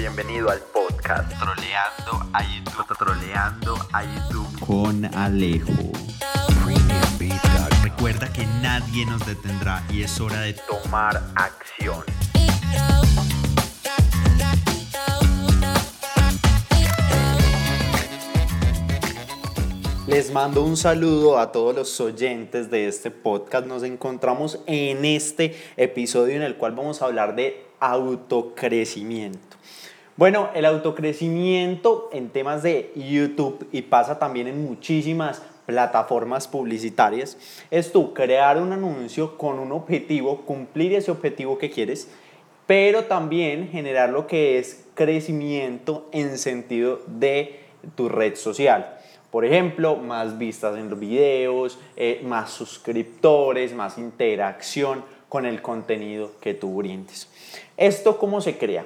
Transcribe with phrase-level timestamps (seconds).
[0.00, 2.96] Bienvenido al podcast Troleando a YouTube.
[2.96, 5.92] Troleando a YouTube Con Alejo.
[7.82, 12.02] Recuerda que nadie nos detendrá y es hora de tomar acción.
[20.06, 23.66] Les mando un saludo a todos los oyentes de este podcast.
[23.66, 29.49] Nos encontramos en este episodio en el cual vamos a hablar de autocrecimiento.
[30.16, 37.38] Bueno, el autocrecimiento en temas de YouTube y pasa también en muchísimas plataformas publicitarias
[37.70, 42.08] es tú crear un anuncio con un objetivo, cumplir ese objetivo que quieres,
[42.66, 47.60] pero también generar lo que es crecimiento en sentido de
[47.94, 48.98] tu red social.
[49.30, 56.32] Por ejemplo, más vistas en los videos, eh, más suscriptores, más interacción con el contenido
[56.40, 57.28] que tú brindes.
[57.76, 58.84] ¿Esto cómo se crea?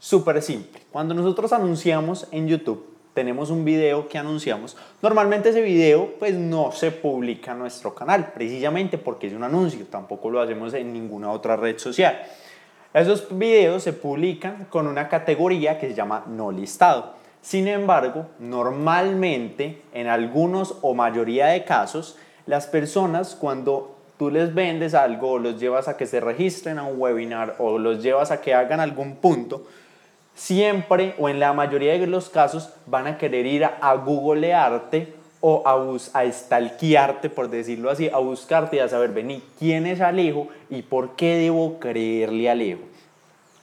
[0.00, 0.80] Súper simple.
[0.90, 6.72] Cuando nosotros anunciamos en YouTube, tenemos un video que anunciamos, normalmente ese video pues no
[6.72, 11.30] se publica en nuestro canal, precisamente porque es un anuncio, tampoco lo hacemos en ninguna
[11.30, 12.18] otra red social.
[12.94, 17.12] Esos videos se publican con una categoría que se llama no listado.
[17.42, 24.94] Sin embargo, normalmente, en algunos o mayoría de casos, las personas cuando tú les vendes
[24.94, 28.40] algo o los llevas a que se registren a un webinar o los llevas a
[28.40, 29.66] que hagan algún punto,
[30.40, 35.62] siempre o en la mayoría de los casos van a querer ir a, googlearte o
[35.66, 40.48] a, a stalkearte, por decirlo así, a buscarte y a saber, vení, quién es Alejo
[40.70, 42.80] y por qué debo creerle a Alejo.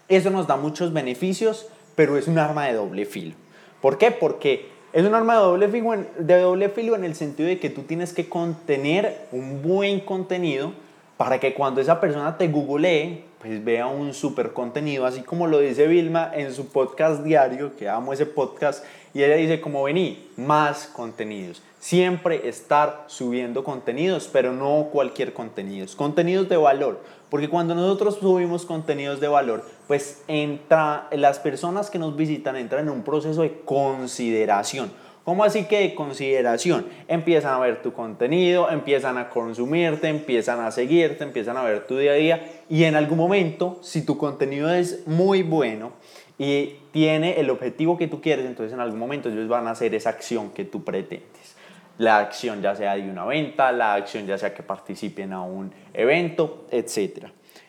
[0.07, 3.33] Eso nos da muchos beneficios, pero es un arma de doble filo.
[3.81, 4.11] ¿Por qué?
[4.11, 7.57] Porque es un arma de doble, filo en, de doble filo en el sentido de
[7.57, 10.73] que tú tienes que contener un buen contenido
[11.17, 15.59] para que cuando esa persona te googlee, pues vea un super contenido, así como lo
[15.59, 20.27] dice Vilma en su podcast diario, que amo ese podcast, y ella dice como vení,
[20.35, 21.61] más contenidos.
[21.79, 26.99] Siempre estar subiendo contenidos, pero no cualquier contenido, contenidos de valor.
[27.29, 32.87] Porque cuando nosotros subimos contenidos de valor, pues entra, las personas que nos visitan entran
[32.87, 34.91] en un proceso de consideración.
[35.27, 36.85] ¿Cómo así que de consideración?
[37.09, 41.97] Empiezan a ver tu contenido, empiezan a consumirte, empiezan a seguirte, empiezan a ver tu
[41.97, 45.91] día a día y en algún momento, si tu contenido es muy bueno
[46.37, 49.93] y tiene el objetivo que tú quieres, entonces en algún momento ellos van a hacer
[49.95, 51.57] esa acción que tú pretendes
[51.97, 55.73] la acción ya sea de una venta, la acción ya sea que participen a un
[55.93, 57.25] evento, etc.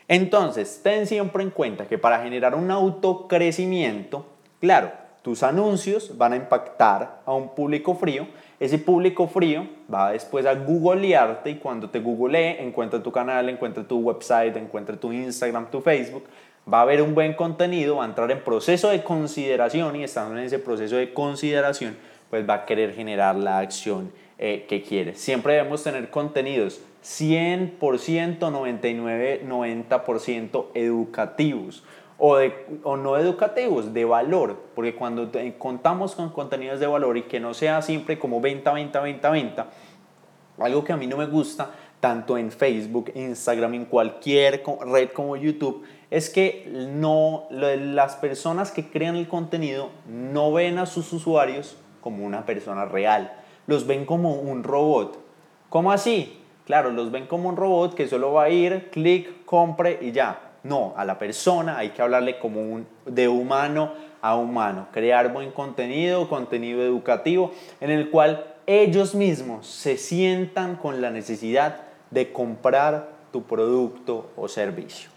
[0.07, 4.27] Entonces, ten siempre en cuenta que para generar un autocrecimiento,
[4.61, 8.27] claro, tus anuncios van a impactar a un público frío,
[8.61, 13.85] ese público frío va después a googlearte y cuando te googlee encuentra tu canal, encuentra
[13.85, 16.25] tu website, encuentra tu Instagram, tu Facebook,
[16.73, 20.37] va a haber un buen contenido, va a entrar en proceso de consideración y estando
[20.37, 21.97] en ese proceso de consideración,
[22.31, 25.15] pues va a querer generar la acción eh, que quiere.
[25.15, 31.85] Siempre debemos tener contenidos 100%, 99, 90% educativos
[32.19, 37.23] o, de, o no educativos, de valor, porque cuando contamos con contenidos de valor y
[37.23, 39.69] que no sea siempre como venta, venta, venta, venta,
[40.59, 41.71] algo que a mí no me gusta,
[42.01, 48.89] tanto en Facebook, Instagram, en cualquier red como YouTube, es que no, las personas que
[48.89, 53.33] crean el contenido no ven a sus usuarios como una persona real,
[53.67, 55.19] los ven como un robot.
[55.69, 56.41] ¿Cómo así?
[56.65, 60.48] Claro, los ven como un robot que solo va a ir, clic, compre y ya.
[60.63, 65.53] No, a la persona hay que hablarle como un, de humano a humano, crear buen
[65.53, 73.11] contenido, contenido educativo, en el cual ellos mismos se sientan con la necesidad de comprar
[73.33, 75.11] tu producto o servicio.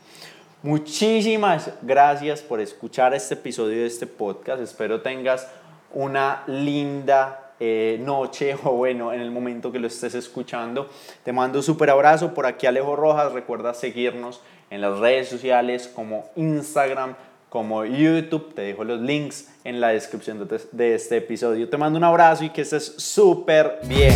[0.63, 4.61] Muchísimas gracias por escuchar este episodio de este podcast.
[4.61, 5.47] Espero tengas
[5.93, 10.89] una linda eh, noche o bueno, en el momento que lo estés escuchando.
[11.23, 12.33] Te mando un súper abrazo.
[12.33, 13.31] Por aquí Alejo Rojas.
[13.31, 14.41] Recuerda seguirnos
[14.71, 17.15] en las redes sociales como Instagram,
[17.49, 18.55] como YouTube.
[18.55, 21.69] Te dejo los links en la descripción de, este episodio.
[21.69, 24.13] Te mando un abrazo y que estés súper bien.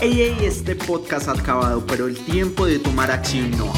[0.00, 3.72] Ey, ey, este podcast ha acabado, pero el tiempo de tomar acción no.